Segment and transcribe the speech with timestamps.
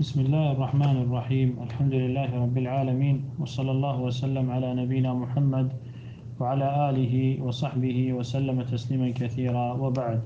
[0.00, 5.72] بسم الله الرحمن الرحيم الحمد لله رب العالمين وصلى الله وسلم على نبينا محمد
[6.40, 7.14] وعلى آله
[7.44, 10.20] وصحبه وسلم تسليما كثيرا وبعد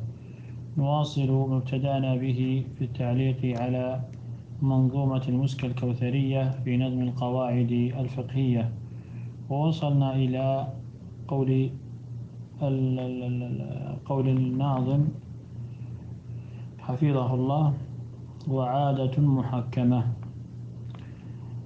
[0.79, 4.01] نواصل مبتدانا به في التعليق على
[4.63, 8.65] منظومة المسك الكوثرية في نظم القواعد الفقهية
[9.51, 10.69] ووصلنا إلى
[11.29, 11.71] قول
[14.07, 15.03] قول الناظم
[16.79, 17.75] حفظه الله
[18.49, 20.13] وعادة محكمة.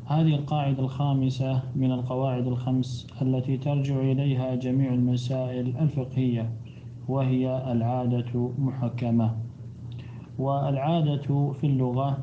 [0.07, 6.52] هذه القاعدة الخامسة من القواعد الخمس التي ترجع إليها جميع المسائل الفقهية
[7.09, 9.37] وهي العادة محكمة.
[10.38, 12.19] والعادة في اللغة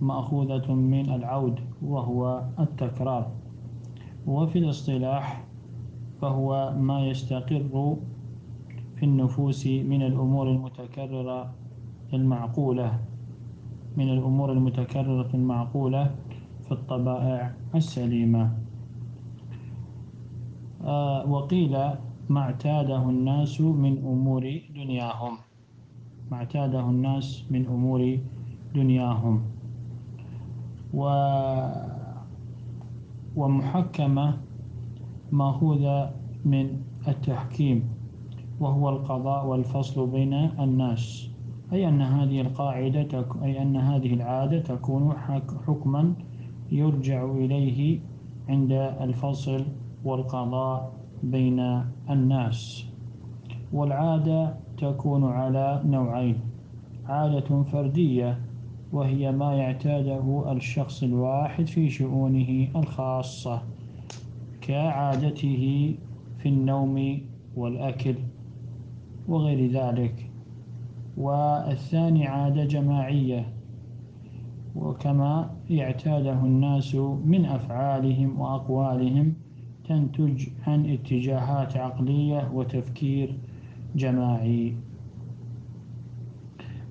[0.00, 3.30] مأخوذة من العود وهو التكرار.
[4.26, 5.44] وفي الاصطلاح
[6.20, 7.96] فهو ما يستقر
[8.96, 11.54] في النفوس من الأمور المتكررة
[12.12, 12.98] المعقولة.
[13.98, 16.14] من الأمور المتكررة المعقولة
[16.66, 18.52] في الطبائع السليمة.
[20.84, 21.76] آه وقيل
[22.28, 25.34] ما اعتاده الناس من أمور دنياهم.
[26.30, 28.18] ما اعتاده الناس من أمور
[28.74, 29.42] دنياهم.
[30.94, 31.02] و
[33.36, 34.36] ومحكمة
[35.32, 36.10] مأخوذة
[36.44, 37.88] من التحكيم
[38.60, 41.27] وهو القضاء والفصل بين الناس.
[41.72, 45.12] أي أن هذه القاعدة أي أن هذه العادة تكون
[45.66, 46.14] حكما
[46.72, 48.00] يرجع إليه
[48.48, 49.64] عند الفصل
[50.04, 52.84] والقضاء بين الناس.
[53.72, 56.36] والعادة تكون على نوعين
[57.06, 58.40] عادة فردية
[58.92, 63.62] وهي ما يعتاده الشخص الواحد في شؤونه الخاصة
[64.60, 65.94] كعادته
[66.38, 67.20] في النوم
[67.56, 68.14] والأكل
[69.28, 70.27] وغير ذلك.
[71.18, 73.52] والثاني عادة جماعية
[74.76, 79.34] وكما يعتاده الناس من أفعالهم وأقوالهم
[79.88, 83.38] تنتج عن اتجاهات عقلية وتفكير
[83.96, 84.76] جماعي.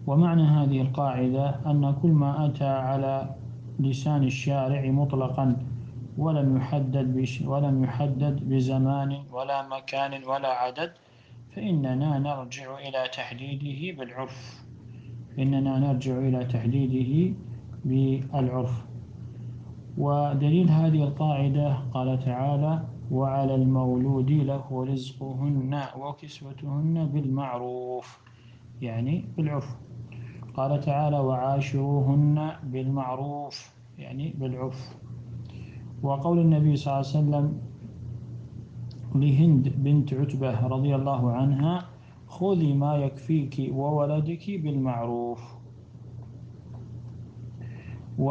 [0.08, 3.36] ومعنى هذه القاعدة أن كل ما أتى على
[3.80, 5.58] لسان الشارع مطلقا
[6.18, 10.92] ولم يحدد ولم يحدد بزمان ولا مكان ولا عدد
[11.58, 14.66] فإننا نرجع إلى تحديده بالعرف.
[15.40, 17.36] إننا نرجع إلى تحديده
[17.86, 18.86] بالعرف.
[19.98, 28.20] ودليل هذه القاعدة قال تعالى وعلى المولود له رزقهن وكسوتهن بالمعروف.
[28.82, 29.78] يعني بالعرف.
[30.54, 33.74] قال تعالى وعاشروهن بالمعروف.
[33.98, 34.96] يعني بالعرف.
[36.04, 37.62] وقول النبي صلى الله عليه وسلم
[39.20, 41.86] لهند بنت عتبة رضي الله عنها
[42.28, 45.58] خذي ما يكفيك وولدك بالمعروف.
[48.20, 48.30] و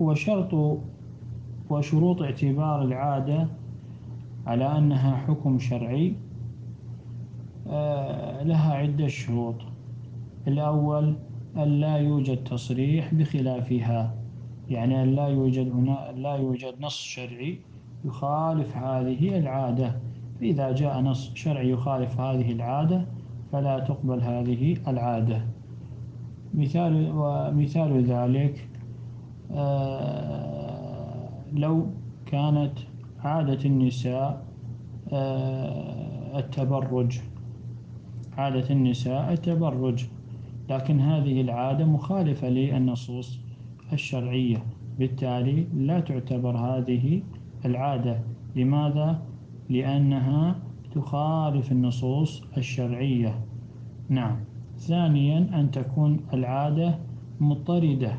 [0.00, 0.78] وشرط
[1.70, 3.48] وشروط اعتبار العادة
[4.46, 6.16] على أنها حكم شرعي
[7.68, 9.54] آه، لها عدة شروط.
[10.48, 11.16] الأول
[11.56, 14.14] أن لا يوجد تصريح بخلافها
[14.68, 17.60] يعني أن لا يوجد هنا لا يوجد نص شرعي.
[18.04, 19.96] يخالف هذه العادة.
[20.40, 23.04] فإذا جاء نص شرعي يخالف هذه العادة
[23.52, 25.40] فلا تقبل هذه العادة.
[26.54, 28.68] مثال ومثال ذلك
[29.52, 31.86] آه، لو
[32.26, 32.72] كانت
[33.20, 34.44] عادة النساء
[35.12, 37.20] آه، التبرج.
[38.38, 40.04] عادة النساء التبرج.
[40.70, 43.38] لكن هذه العادة مخالفة للنصوص
[43.92, 44.62] الشرعية.
[44.98, 47.22] بالتالي لا تعتبر هذه
[47.64, 48.20] العادة.
[48.56, 49.22] لماذا؟
[49.70, 50.58] لأنها
[50.94, 53.44] تخالف النصوص الشرعية.
[54.08, 54.36] نعم.
[54.78, 56.98] ثانيا أن تكون العادة
[57.40, 58.18] مضطردة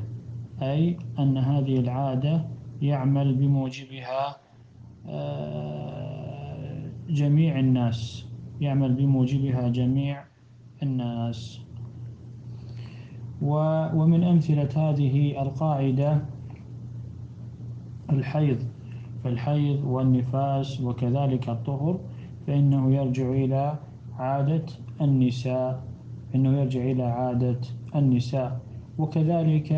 [0.61, 2.47] أي أن هذه العادة
[2.81, 4.35] يعمل بموجبها
[5.07, 8.27] آه، جميع الناس.
[8.61, 10.23] يعمل بموجبها جميع
[10.83, 11.61] الناس.
[13.41, 16.21] ومن أمثلة هذه القاعدة
[18.09, 18.57] الحيض.
[19.25, 21.99] فالحيض والنفاس وكذلك الطهر
[22.47, 23.75] فإنه يرجع إلى
[24.19, 24.65] عادة
[25.01, 25.83] النساء
[26.35, 27.59] إنه يرجع إلى عادة
[27.95, 28.59] النساء.
[28.97, 29.71] وكذلك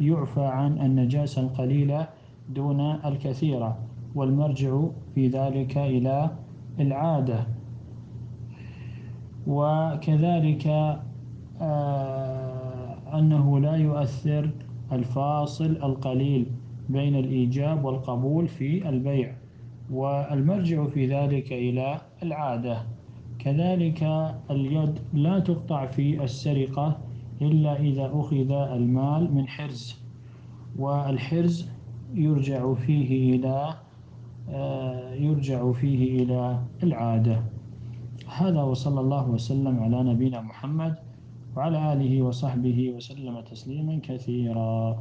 [0.00, 2.08] يعفى عن النجاسة القليلة
[2.48, 3.78] دون الكثيرة
[4.14, 4.80] والمرجع
[5.14, 6.30] في ذلك إلى
[6.80, 7.46] العادة.
[9.46, 10.66] وكذلك
[11.60, 14.50] آه، أنه لا يؤثر
[14.92, 16.46] الفاصل القليل
[16.88, 19.36] بين الإيجاب والقبول في البيع
[19.90, 22.82] والمرجع في ذلك إلى العادة.
[23.38, 24.02] كذلك
[24.50, 26.98] اليد لا تقطع في السرقة
[27.42, 30.00] إلا إذا أخذ المال من حرز
[30.78, 31.68] والحرز
[32.14, 33.74] يرجع فيه إلى
[34.50, 37.42] آه، يرجع فيه إلى العادة.
[38.28, 40.94] هذا وصلى الله وسلم على نبينا محمد
[41.56, 44.98] وعلى آله وصحبه وسلم تسليما كثيرا.